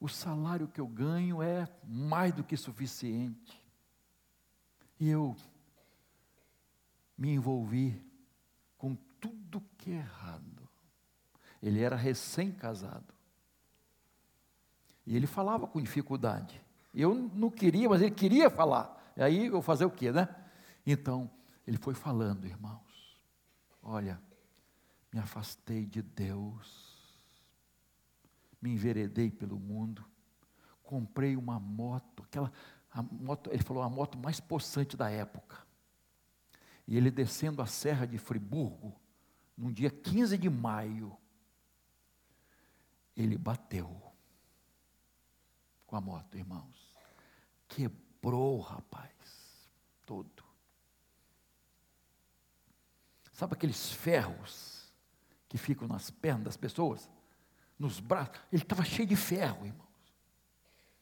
[0.00, 3.62] O salário que eu ganho é mais do que suficiente.
[4.98, 5.36] E eu
[7.18, 8.02] me envolvi
[8.78, 10.66] com tudo que é errado.
[11.62, 13.12] Ele era recém-casado.
[15.06, 16.58] E ele falava com dificuldade.
[16.94, 19.12] Eu não queria, mas ele queria falar.
[19.14, 20.34] E aí eu fazer o quê, né?
[20.90, 21.30] Então,
[21.66, 23.20] ele foi falando, irmãos.
[23.82, 24.18] Olha,
[25.12, 26.96] me afastei de Deus.
[28.58, 30.02] Me enveredei pelo mundo.
[30.82, 32.50] Comprei uma moto, aquela
[32.90, 35.58] a moto, ele falou a moto mais possante da época.
[36.86, 38.98] E ele descendo a serra de Friburgo,
[39.54, 41.14] num dia 15 de maio,
[43.14, 43.94] ele bateu
[45.86, 46.94] com a moto, irmãos.
[47.68, 49.12] Quebrou, rapaz,
[50.06, 50.47] todo.
[53.38, 54.92] Sabe aqueles ferros
[55.48, 57.08] que ficam nas pernas das pessoas?
[57.78, 58.36] Nos braços?
[58.52, 59.86] Ele estava cheio de ferro, irmãos.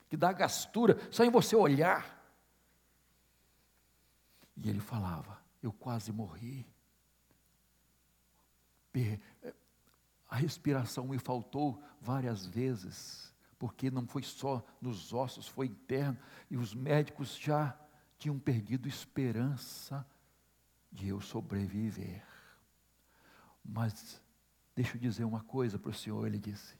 [0.07, 2.23] Que dá gastura só em você olhar.
[4.55, 6.67] E ele falava: eu quase morri.
[10.29, 16.19] A respiração me faltou várias vezes, porque não foi só nos ossos, foi interno,
[16.51, 17.75] e os médicos já
[18.19, 20.07] tinham perdido esperança
[20.91, 22.25] de eu sobreviver.
[23.65, 24.23] Mas
[24.75, 26.77] deixa eu dizer uma coisa para o senhor, ele disse.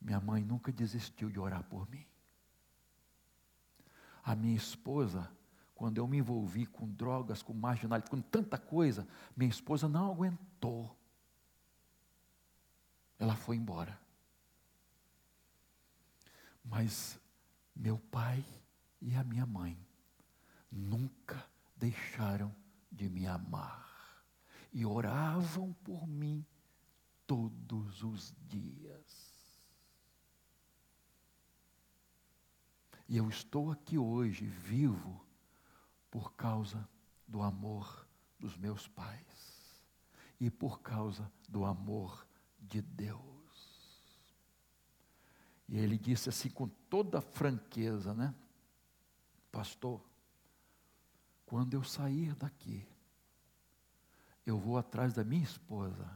[0.00, 2.06] Minha mãe nunca desistiu de orar por mim.
[4.22, 5.30] A minha esposa
[5.80, 10.94] quando eu me envolvi com drogas, com marginalidade, com tanta coisa, minha esposa não aguentou.
[13.18, 13.98] Ela foi embora.
[16.62, 17.18] Mas
[17.74, 18.44] meu pai
[19.00, 19.74] e a minha mãe
[20.70, 21.44] nunca
[21.76, 22.54] deixaram
[22.90, 24.24] de me amar
[24.72, 26.44] e oravam por mim
[27.26, 29.30] todos os dias.
[33.08, 35.24] E eu estou aqui hoje, vivo,
[36.10, 36.88] por causa
[37.26, 38.06] do amor
[38.38, 39.82] dos meus pais
[40.40, 42.26] e por causa do amor
[42.58, 43.20] de Deus.
[45.68, 48.34] E ele disse assim com toda franqueza, né?
[49.52, 50.09] Pastor,
[51.50, 52.86] quando eu sair daqui,
[54.46, 56.08] eu vou atrás da minha esposa,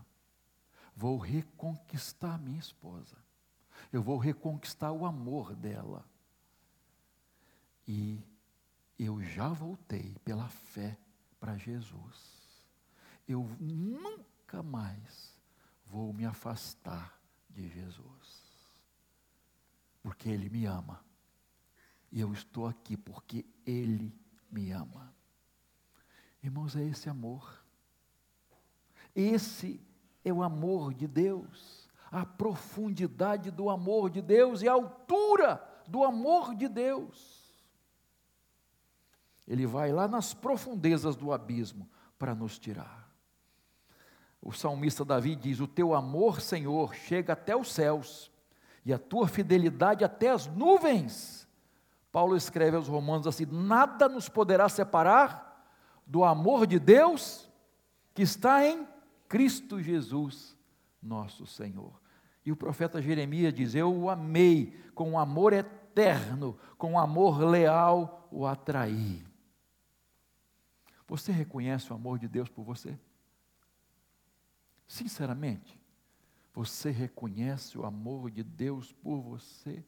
[0.95, 3.17] vou reconquistar minha esposa,
[3.93, 6.09] eu vou reconquistar o amor dela.
[7.85, 8.23] E
[8.97, 10.97] eu já voltei pela fé
[11.41, 12.63] para Jesus.
[13.27, 15.37] Eu nunca mais
[15.85, 17.21] vou me afastar
[17.51, 18.45] de Jesus.
[20.01, 21.05] Porque Ele me ama.
[22.13, 24.17] E eu estou aqui porque Ele
[24.49, 25.13] me ama.
[26.45, 27.65] Irmãos, é esse amor.
[29.17, 29.81] Esse
[30.23, 31.89] é o amor de Deus.
[32.13, 37.43] A profundidade do amor de Deus e a altura do amor de Deus.
[39.49, 43.11] Ele vai lá nas profundezas do abismo para nos tirar.
[44.41, 48.31] O salmista Davi diz: O teu amor, Senhor, chega até os céus,
[48.85, 51.49] e a tua fidelidade até as nuvens.
[52.13, 55.54] Paulo escreve aos Romanos assim: Nada nos poderá separar
[56.07, 57.51] do amor de Deus
[58.13, 58.87] que está em
[59.29, 60.57] Cristo Jesus,
[61.03, 62.01] nosso Senhor.
[62.45, 65.85] E o profeta Jeremias diz: Eu o amei com amor eterno
[66.77, 69.25] com amor leal, o atrair.
[71.07, 72.99] Você reconhece o amor de Deus por você?
[74.87, 75.81] Sinceramente,
[76.53, 79.85] você reconhece o amor de Deus por você?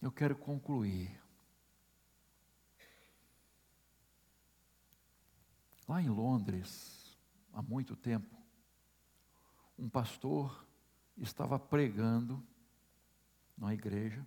[0.00, 1.20] Eu quero concluir.
[5.90, 7.18] Lá em Londres,
[7.52, 8.36] há muito tempo,
[9.76, 10.64] um pastor
[11.16, 12.40] estava pregando
[13.58, 14.24] na igreja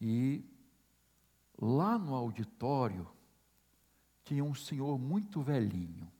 [0.00, 0.42] e
[1.60, 3.06] lá no auditório
[4.24, 6.10] tinha um senhor muito velhinho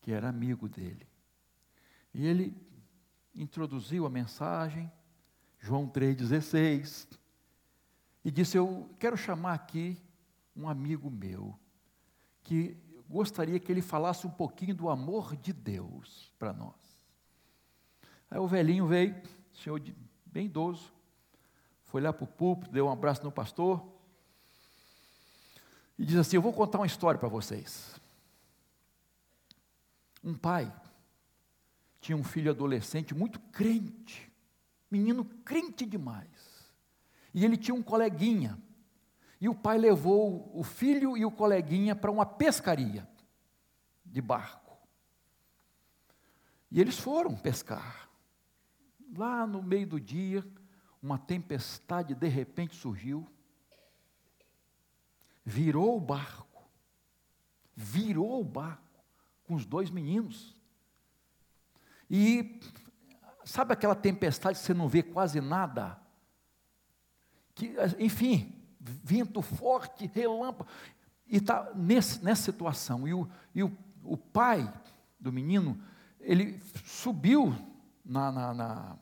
[0.00, 1.06] que era amigo dele.
[2.12, 2.52] E ele
[3.32, 4.90] introduziu a mensagem,
[5.60, 7.16] João 3,16,
[8.24, 9.96] e disse: Eu quero chamar aqui
[10.56, 11.56] um amigo meu
[12.46, 12.76] que
[13.08, 16.76] gostaria que ele falasse um pouquinho do amor de Deus para nós.
[18.30, 19.20] Aí o velhinho veio,
[19.52, 19.82] senhor
[20.24, 20.92] bem idoso,
[21.82, 23.84] foi lá para o púlpito, deu um abraço no pastor
[25.98, 28.00] e diz assim: Eu vou contar uma história para vocês.
[30.22, 30.72] Um pai
[32.00, 34.30] tinha um filho adolescente muito crente,
[34.88, 36.70] menino crente demais.
[37.34, 38.56] E ele tinha um coleguinha
[39.40, 43.06] e o pai levou o filho e o coleguinha para uma pescaria
[44.04, 44.76] de barco.
[46.70, 48.08] E eles foram pescar.
[49.16, 50.44] Lá no meio do dia,
[51.02, 53.26] uma tempestade de repente surgiu,
[55.44, 56.68] virou o barco,
[57.74, 59.04] virou o barco
[59.44, 60.56] com os dois meninos.
[62.10, 62.60] E
[63.44, 66.00] sabe aquela tempestade que você não vê quase nada?
[67.54, 68.55] Que, enfim,
[69.02, 70.68] vento forte, relâmpago.
[71.26, 73.06] E está nessa situação.
[73.06, 74.72] E, o, e o, o pai
[75.18, 75.80] do menino,
[76.20, 77.54] ele subiu
[78.04, 78.96] na, na, na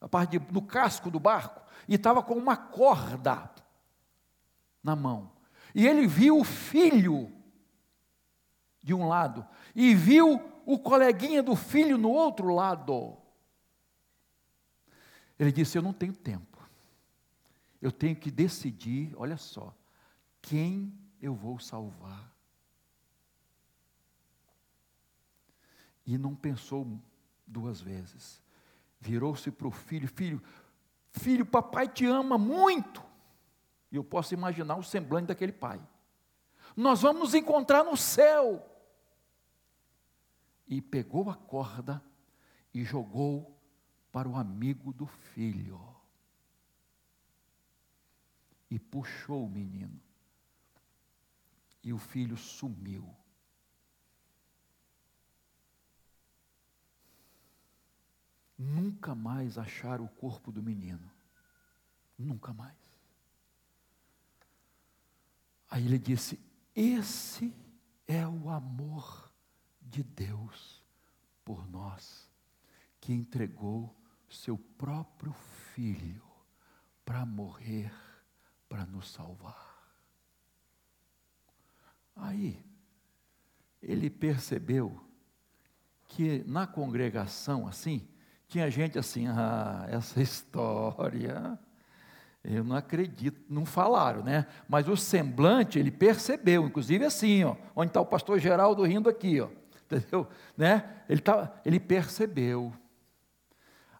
[0.00, 3.50] a parte de, no casco do barco e estava com uma corda
[4.82, 5.32] na mão.
[5.74, 7.32] E ele viu o filho
[8.82, 13.16] de um lado e viu o coleguinha do filho no outro lado.
[15.38, 16.53] Ele disse: Eu não tenho tempo
[17.84, 19.76] eu tenho que decidir, olha só,
[20.40, 22.34] quem eu vou salvar.
[26.06, 26.98] E não pensou
[27.46, 28.42] duas vezes.
[28.98, 30.42] Virou-se para o filho: Filho,
[31.12, 33.04] filho, papai te ama muito.
[33.92, 35.78] E eu posso imaginar o semblante daquele pai.
[36.74, 38.66] Nós vamos nos encontrar no céu.
[40.66, 42.02] E pegou a corda
[42.72, 43.60] e jogou
[44.10, 45.93] para o amigo do filho
[48.70, 50.00] e puxou o menino.
[51.82, 53.14] E o filho sumiu.
[58.56, 61.10] Nunca mais acharam o corpo do menino.
[62.18, 62.78] Nunca mais.
[65.68, 66.40] Aí ele disse:
[66.74, 67.52] Esse
[68.06, 69.30] é o amor
[69.80, 70.82] de Deus
[71.44, 72.30] por nós,
[73.00, 73.94] que entregou
[74.28, 75.32] seu próprio
[75.74, 76.24] filho
[77.04, 77.92] para morrer
[78.74, 79.86] para nos salvar.
[82.16, 82.60] Aí,
[83.80, 85.00] ele percebeu
[86.08, 88.04] que na congregação, assim,
[88.48, 91.56] tinha gente assim, ah, essa história,
[92.42, 94.44] eu não acredito, não falaram, né?
[94.68, 99.40] Mas o semblante ele percebeu, inclusive assim, ó, onde está o pastor Geraldo rindo aqui,
[99.40, 99.50] ó,
[99.86, 100.26] entendeu?
[100.56, 101.04] Né?
[101.08, 102.74] Ele, tá, ele percebeu.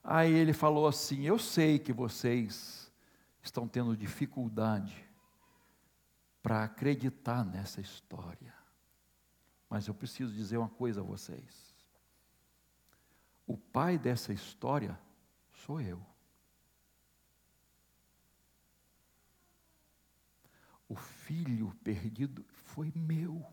[0.02, 2.83] Aí ele falou assim: Eu sei que vocês
[3.44, 5.06] estão tendo dificuldade
[6.42, 8.54] para acreditar nessa história.
[9.68, 11.74] Mas eu preciso dizer uma coisa a vocês.
[13.46, 14.98] O pai dessa história
[15.50, 16.04] sou eu.
[20.88, 23.44] O filho perdido foi meu.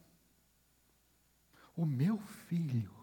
[1.75, 3.00] O meu filho.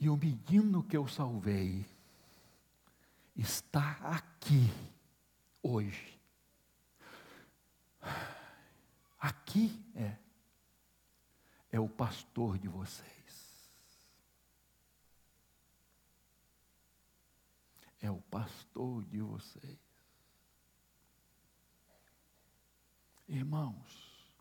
[0.00, 1.86] E o menino que eu salvei
[3.36, 4.72] está aqui
[5.62, 6.18] hoje.
[9.20, 10.16] Aqui é
[11.72, 13.10] é o pastor de vocês.
[18.00, 19.78] É o pastor de vocês.
[23.28, 24.32] Irmãos,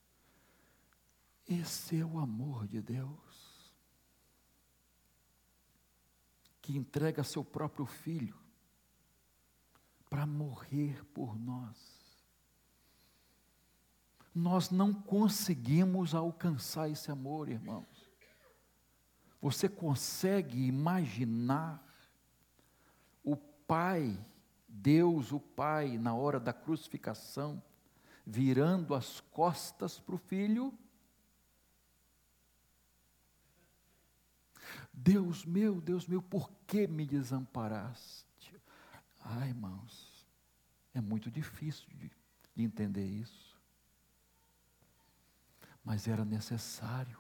[1.48, 3.49] esse é o amor de Deus.
[6.70, 8.38] Que entrega seu próprio filho
[10.08, 11.76] para morrer por nós.
[14.36, 18.08] Nós não conseguimos alcançar esse amor, irmãos.
[19.42, 21.84] Você consegue imaginar
[23.24, 24.24] o Pai,
[24.68, 27.64] Deus, o Pai, na hora da crucificação,
[28.24, 30.72] virando as costas para o filho?
[35.02, 38.54] Deus meu, Deus meu, por que me desamparaste?
[39.22, 40.28] Ai, irmãos,
[40.94, 42.12] é muito difícil de,
[42.54, 43.58] de entender isso.
[45.84, 47.18] Mas era necessário,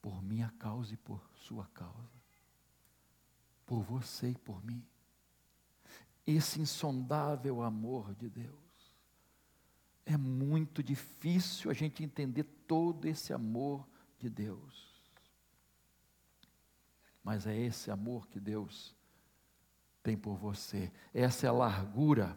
[0.00, 2.20] por minha causa e por sua causa,
[3.64, 4.84] por você e por mim,
[6.26, 8.58] esse insondável amor de Deus.
[10.04, 13.86] É muito difícil a gente entender todo esse amor
[14.18, 14.91] de Deus.
[17.22, 18.94] Mas é esse amor que Deus
[20.02, 20.90] tem por você.
[21.14, 22.36] Essa é a largura,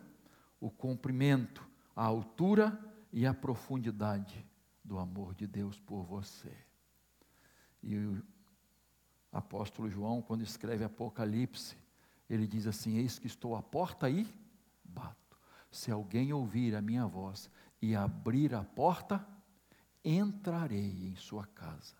[0.59, 2.79] o comprimento, a altura
[3.11, 4.45] e a profundidade
[4.83, 6.55] do amor de Deus por você.
[7.81, 8.23] E o
[9.31, 11.77] apóstolo João, quando escreve Apocalipse,
[12.29, 14.27] ele diz assim: Eis que estou à porta e
[14.83, 15.37] bato.
[15.71, 17.49] Se alguém ouvir a minha voz
[17.81, 19.25] e abrir a porta,
[20.03, 21.95] entrarei em sua casa.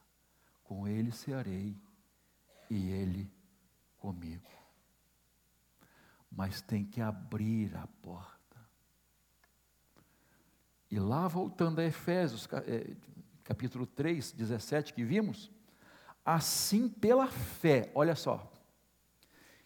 [0.63, 1.75] Com ele cearei
[2.70, 3.32] e ele
[3.97, 4.49] comigo.
[6.32, 8.36] Mas tem que abrir a porta.
[10.91, 12.95] E lá, voltando a Efésios, eh,
[13.43, 15.51] capítulo 3, 17, que vimos,
[16.24, 18.51] assim pela fé, olha só,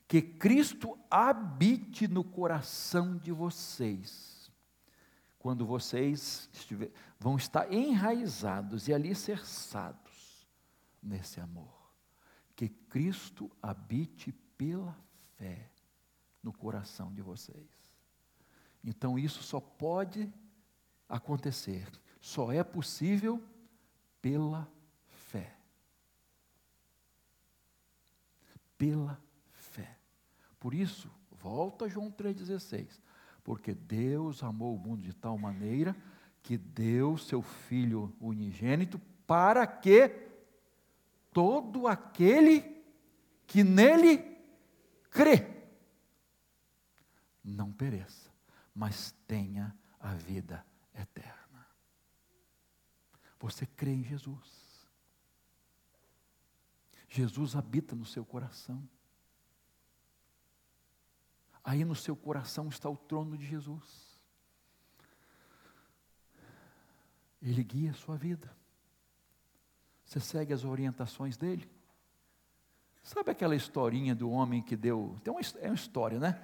[0.08, 4.52] que Cristo habite no coração de vocês,
[5.38, 10.48] quando vocês estiver, vão estar enraizados e alicerçados
[11.02, 11.79] nesse amor
[12.60, 14.94] que Cristo habite pela
[15.38, 15.70] fé
[16.44, 17.70] no coração de vocês.
[18.84, 20.30] Então isso só pode
[21.08, 21.90] acontecer,
[22.20, 23.42] só é possível
[24.22, 24.70] pela
[25.08, 25.56] fé.
[28.78, 29.18] Pela
[29.52, 29.98] fé.
[30.60, 33.00] Por isso, volta João 3,16.
[33.42, 35.96] Porque Deus amou o mundo de tal maneira
[36.44, 40.29] que deu seu Filho unigênito para que
[41.40, 42.84] todo aquele
[43.48, 44.18] que nele
[45.10, 45.48] crê
[47.42, 48.30] não pereça,
[48.76, 51.66] mas tenha a vida eterna.
[53.40, 54.86] Você crê em Jesus.
[57.08, 58.86] Jesus habita no seu coração.
[61.64, 64.22] Aí no seu coração está o trono de Jesus.
[67.42, 68.59] Ele guia a sua vida.
[70.10, 71.70] Você segue as orientações dele?
[73.04, 75.16] Sabe aquela historinha do homem que deu.
[75.24, 76.42] Tem uma, é uma história, né?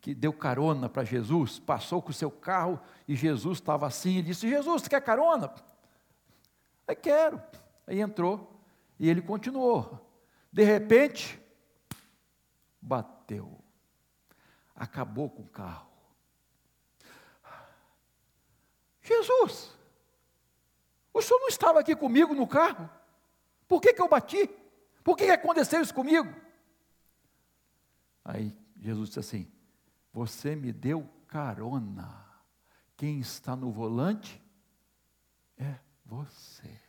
[0.00, 4.22] Que deu carona para Jesus, passou com o seu carro e Jesus estava assim e
[4.22, 5.52] disse: Jesus, você quer carona?
[6.86, 7.42] Aí quero.
[7.84, 8.62] Aí entrou
[8.96, 10.08] e ele continuou.
[10.52, 11.42] De repente,
[12.80, 13.58] bateu,
[14.72, 15.90] acabou com o carro.
[19.02, 19.76] Jesus,
[21.12, 22.88] o senhor não estava aqui comigo no carro?
[23.70, 24.50] Por que, que eu bati?
[25.04, 26.28] Por que, que aconteceu isso comigo?
[28.24, 29.52] Aí Jesus disse assim:
[30.12, 32.26] Você me deu carona.
[32.96, 34.42] Quem está no volante
[35.56, 36.80] é você.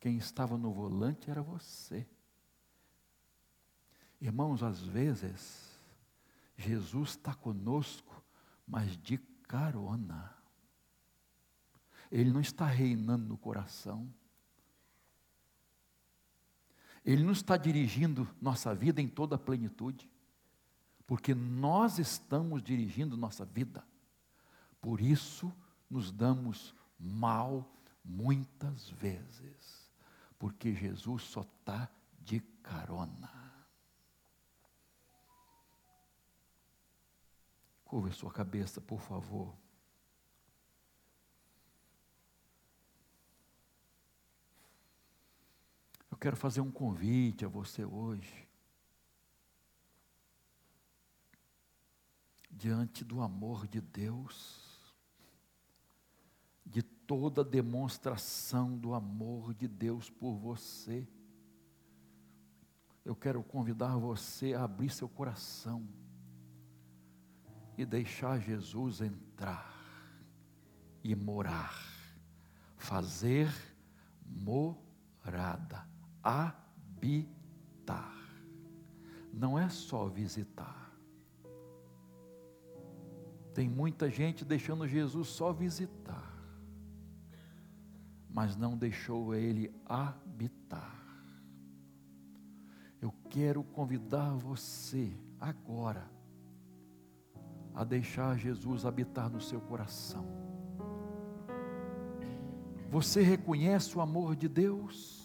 [0.00, 2.08] Quem estava no volante era você.
[4.22, 5.78] Irmãos, às vezes,
[6.56, 8.24] Jesus está conosco,
[8.66, 10.34] mas de carona.
[12.10, 14.10] Ele não está reinando no coração.
[17.04, 20.08] Ele não está dirigindo nossa vida em toda a plenitude,
[21.06, 23.84] porque nós estamos dirigindo nossa vida.
[24.80, 25.52] Por isso
[25.90, 27.68] nos damos mal
[28.04, 29.90] muitas vezes,
[30.38, 31.90] porque Jesus só está
[32.20, 33.30] de carona.
[37.84, 39.54] Curva sua cabeça, por favor.
[46.22, 48.48] Quero fazer um convite a você hoje.
[52.48, 54.94] Diante do amor de Deus,
[56.64, 61.08] de toda demonstração do amor de Deus por você,
[63.04, 65.88] eu quero convidar você a abrir seu coração
[67.76, 69.74] e deixar Jesus entrar
[71.02, 71.76] e morar,
[72.76, 73.52] fazer
[74.24, 75.90] morada
[76.22, 78.16] habitar.
[79.32, 80.92] Não é só visitar.
[83.54, 86.32] Tem muita gente deixando Jesus só visitar.
[88.32, 91.00] mas não deixou ele habitar.
[93.00, 96.10] Eu quero convidar você agora
[97.74, 100.24] a deixar Jesus habitar no seu coração.
[102.90, 105.21] Você reconhece o amor de Deus?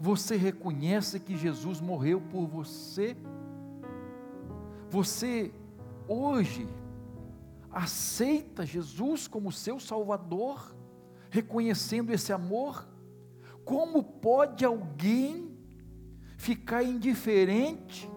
[0.00, 3.16] Você reconhece que Jesus morreu por você?
[4.88, 5.52] Você
[6.06, 6.68] hoje
[7.70, 10.74] aceita Jesus como seu Salvador,
[11.30, 12.88] reconhecendo esse amor?
[13.64, 15.56] Como pode alguém
[16.36, 18.10] ficar indiferente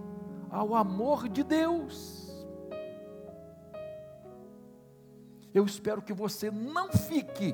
[0.49, 2.21] ao amor de Deus?
[5.53, 7.53] Eu espero que você não fique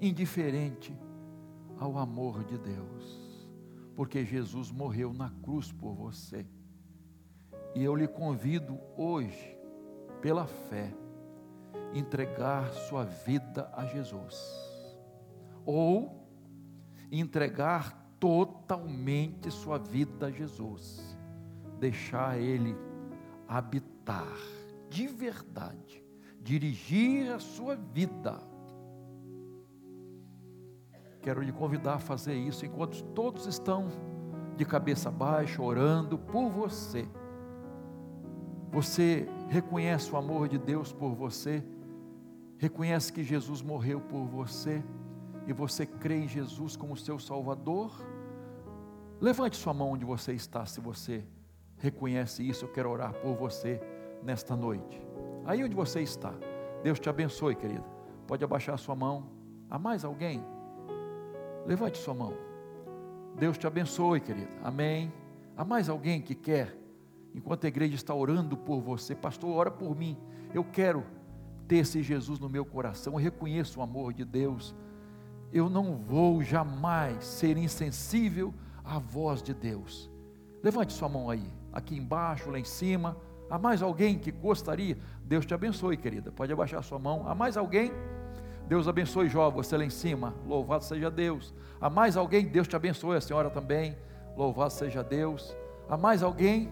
[0.00, 0.94] indiferente
[1.78, 3.23] ao amor de Deus,
[3.94, 6.46] porque Jesus morreu na cruz por você.
[7.74, 9.56] E eu lhe convido hoje,
[10.20, 10.94] pela fé,
[11.92, 14.36] entregar sua vida a Jesus,
[15.64, 16.28] ou
[17.10, 21.16] entregar totalmente sua vida a Jesus,
[21.78, 22.76] deixar Ele
[23.46, 24.36] habitar
[24.88, 26.04] de verdade
[26.44, 28.38] dirigir a sua vida.
[31.24, 33.88] Quero lhe convidar a fazer isso enquanto todos estão
[34.56, 37.08] de cabeça baixa, orando por você.
[38.70, 41.64] Você reconhece o amor de Deus por você,
[42.58, 44.84] reconhece que Jesus morreu por você
[45.46, 47.90] e você crê em Jesus como seu Salvador.
[49.18, 51.24] Levante sua mão onde você está, se você
[51.78, 52.66] reconhece isso.
[52.66, 53.80] Eu quero orar por você
[54.22, 55.02] nesta noite
[55.44, 56.34] aí onde você está.
[56.82, 57.84] Deus te abençoe, querida.
[58.26, 59.28] Pode abaixar sua mão.
[59.70, 60.42] Há mais alguém?
[61.66, 62.34] Levante sua mão.
[63.38, 64.50] Deus te abençoe, querida.
[64.62, 65.12] Amém.
[65.56, 66.76] Há mais alguém que quer,
[67.34, 70.16] enquanto a igreja está orando por você, pastor, ora por mim.
[70.52, 71.04] Eu quero
[71.66, 73.14] ter esse Jesus no meu coração.
[73.14, 74.74] Eu reconheço o amor de Deus.
[75.52, 78.52] Eu não vou jamais ser insensível
[78.84, 80.10] à voz de Deus.
[80.62, 83.16] Levante sua mão aí, aqui embaixo, lá em cima.
[83.50, 84.98] Há mais alguém que gostaria?
[85.24, 86.32] Deus te abençoe, querida.
[86.32, 87.28] Pode abaixar sua mão.
[87.28, 87.92] Há mais alguém?
[88.66, 90.34] Deus abençoe, Jó, você lá em cima.
[90.46, 91.54] Louvado seja Deus.
[91.80, 92.46] Há mais alguém?
[92.46, 93.96] Deus te abençoe, a senhora também.
[94.36, 95.54] Louvado seja Deus.
[95.88, 96.70] Há mais alguém?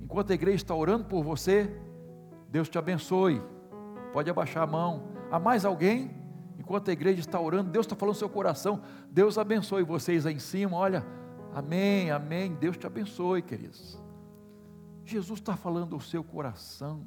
[0.00, 1.74] Enquanto a igreja está orando por você,
[2.48, 3.40] Deus te abençoe.
[4.12, 5.04] Pode abaixar a mão.
[5.30, 6.10] Há mais alguém?
[6.58, 8.82] Enquanto a igreja está orando, Deus está falando no seu coração.
[9.10, 10.76] Deus abençoe vocês aí em cima.
[10.76, 11.04] Olha,
[11.54, 12.54] amém, amém.
[12.54, 13.98] Deus te abençoe, queridos.
[15.04, 17.06] Jesus está falando ao seu coração.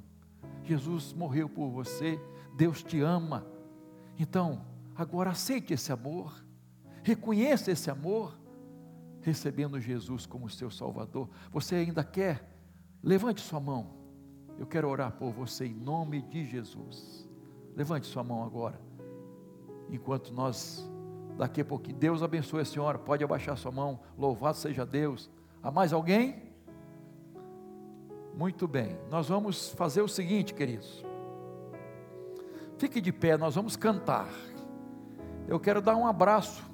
[0.63, 2.19] Jesus morreu por você.
[2.55, 3.52] Deus te ama.
[4.17, 6.33] Então, agora aceite esse amor.
[7.03, 8.37] Reconheça esse amor.
[9.21, 11.29] Recebendo Jesus como seu Salvador.
[11.51, 12.49] Você ainda quer?
[13.01, 13.93] Levante sua mão.
[14.57, 17.27] Eu quero orar por você em nome de Jesus.
[17.75, 18.79] Levante sua mão agora.
[19.89, 20.89] Enquanto nós,
[21.37, 22.99] daqui a pouquinho, Deus abençoe a senhora.
[22.99, 23.99] Pode abaixar sua mão.
[24.17, 25.29] Louvado seja Deus.
[25.61, 26.53] Há mais alguém?
[28.35, 31.03] Muito bem, nós vamos fazer o seguinte, queridos.
[32.83, 34.27] Fique de pé, nós vamos cantar.
[35.47, 36.69] Eu quero dar um abraço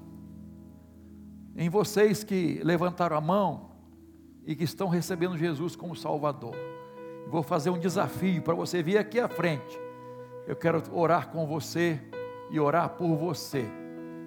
[1.55, 3.69] em vocês que levantaram a mão
[4.43, 6.55] e que estão recebendo Jesus como Salvador.
[7.27, 9.79] Vou fazer um desafio para você vir aqui à frente.
[10.47, 12.01] Eu quero orar com você
[12.49, 13.63] e orar por você.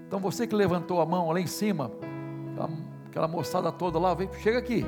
[0.07, 1.91] Então você que levantou a mão lá em cima,
[3.07, 4.87] aquela moçada toda lá, vem, chega aqui.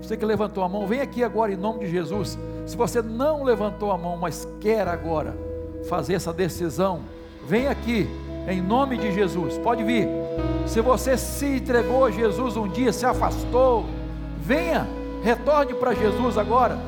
[0.00, 2.38] Você que levantou a mão, vem aqui agora em nome de Jesus.
[2.64, 5.47] Se você não levantou a mão, mas quer agora
[5.88, 7.00] fazer essa decisão,
[7.46, 8.08] vem aqui
[8.48, 9.58] em nome de Jesus.
[9.58, 10.08] Pode vir.
[10.66, 13.84] Se você se entregou a Jesus um dia, se afastou,
[14.40, 14.86] venha,
[15.22, 16.78] retorne para Jesus agora.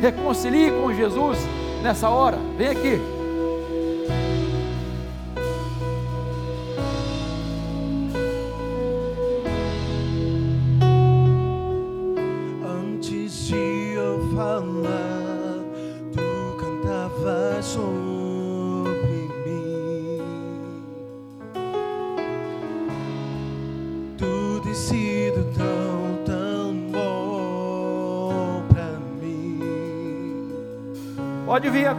[0.00, 1.38] Reconcilie com Jesus
[1.82, 2.38] nessa hora.
[2.56, 3.21] Vem aqui.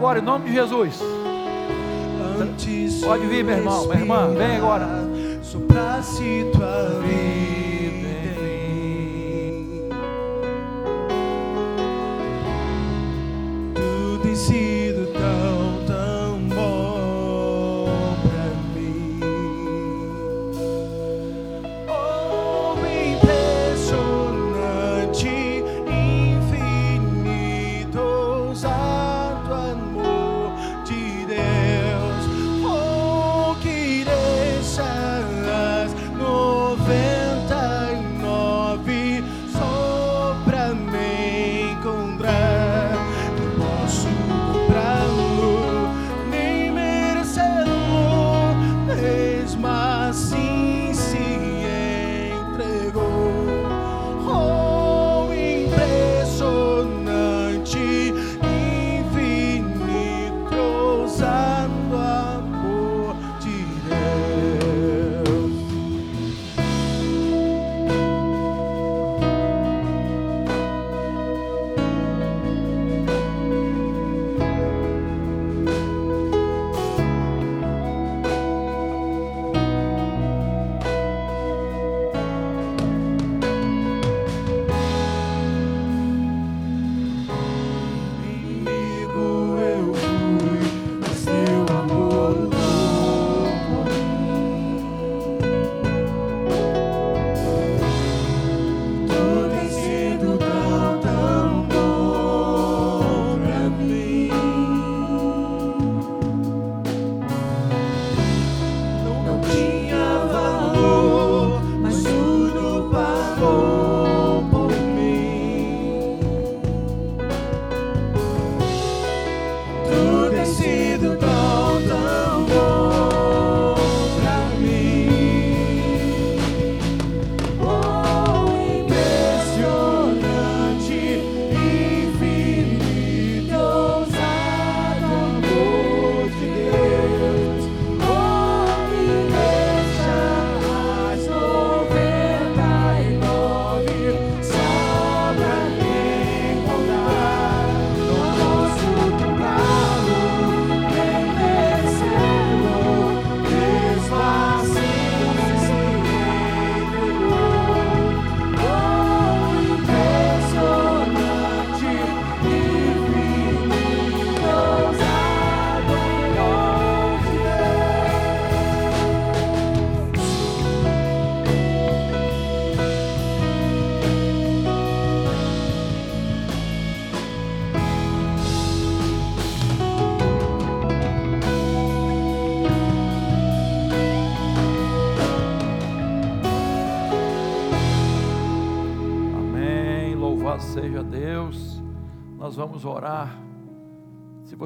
[0.04, 1.00] Agora, em nome de Jesus.
[3.02, 4.86] Pode vir, meu irmão, minha irmã, vem agora.
[5.42, 7.33] Soprasse tua vida.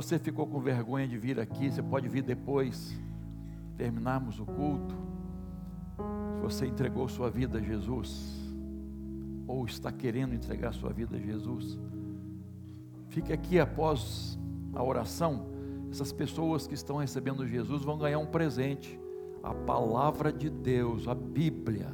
[0.03, 2.97] Você ficou com vergonha de vir aqui, você pode vir depois,
[3.77, 4.95] terminarmos o culto.
[6.37, 8.39] Se você entregou sua vida a Jesus,
[9.45, 11.81] ou está querendo entregar sua vida a Jesus,
[13.09, 14.39] fique aqui após
[14.73, 15.49] a oração.
[15.91, 18.97] Essas pessoas que estão recebendo Jesus vão ganhar um presente,
[19.43, 21.93] a palavra de Deus, a Bíblia,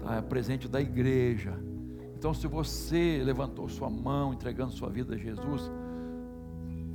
[0.00, 0.16] tá?
[0.16, 1.56] é presente da igreja.
[2.16, 5.70] Então, se você levantou sua mão entregando sua vida a Jesus,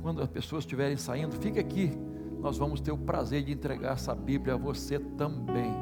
[0.06, 1.90] quando as pessoas estiverem saindo, fique aqui.
[2.38, 5.72] Nós vamos ter o prazer de entregar essa Bíblia a você também.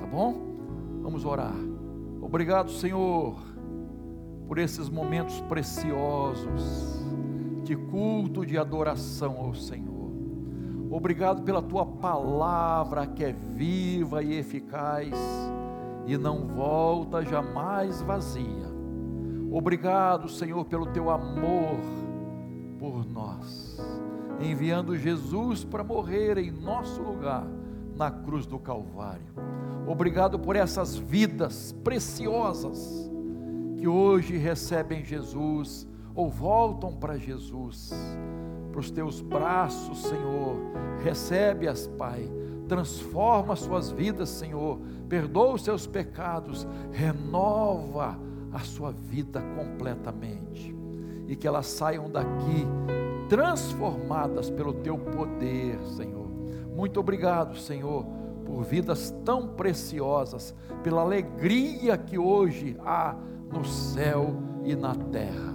[0.00, 0.34] Tá bom?
[1.02, 1.52] Vamos orar.
[2.22, 3.36] Obrigado, Senhor,
[4.48, 7.04] por esses momentos preciosos
[7.64, 10.10] de culto, de adoração ao Senhor.
[10.90, 15.12] Obrigado pela tua palavra que é viva e eficaz
[16.06, 18.74] e não volta jamais vazia.
[19.52, 22.05] Obrigado, Senhor, pelo teu amor
[22.90, 23.76] por nós,
[24.40, 27.44] enviando Jesus para morrer em nosso lugar
[27.96, 29.26] na cruz do Calvário.
[29.88, 33.10] Obrigado por essas vidas preciosas
[33.76, 35.84] que hoje recebem Jesus
[36.14, 37.92] ou voltam para Jesus,
[38.70, 40.56] para os teus braços, Senhor.
[41.02, 42.30] Recebe-as, Pai.
[42.68, 44.78] Transforma suas vidas, Senhor.
[45.08, 46.66] Perdoa os seus pecados.
[46.92, 48.16] Renova
[48.52, 50.76] a sua vida completamente
[51.26, 52.66] e que elas saiam daqui
[53.28, 56.26] transformadas pelo teu poder, Senhor.
[56.74, 58.04] Muito obrigado, Senhor,
[58.44, 63.16] por vidas tão preciosas, pela alegria que hoje há
[63.52, 65.54] no céu e na terra.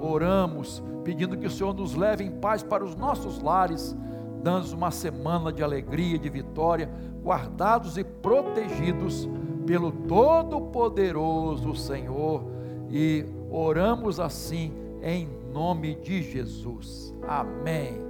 [0.00, 3.96] Oramos pedindo que o Senhor nos leve em paz para os nossos lares,
[4.42, 6.90] dando uma semana de alegria de vitória,
[7.22, 9.28] guardados e protegidos
[9.66, 12.44] pelo Todo-Poderoso Senhor.
[12.90, 14.72] E oramos assim
[15.02, 17.14] em nome de Jesus.
[17.26, 18.00] Amém.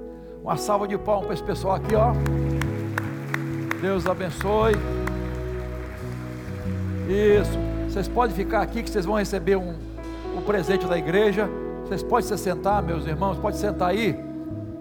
[0.42, 2.12] Uma salva de palmas para esse pessoal aqui, ó.
[3.80, 4.74] Deus abençoe.
[7.08, 7.58] Isso.
[7.88, 9.74] Vocês podem ficar aqui que vocês vão receber um,
[10.36, 11.48] um presente da igreja.
[11.84, 14.16] Vocês podem se sentar, meus irmãos, pode sentar aí.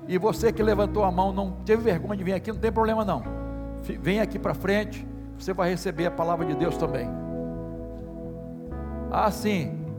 [0.08, 3.06] E você que levantou a mão, não teve vergonha de vir aqui, não tem problema
[3.06, 3.24] não.
[3.82, 5.06] Vem aqui para frente,
[5.38, 7.08] você vai receber a palavra de Deus também.
[9.12, 9.79] Ah, sim.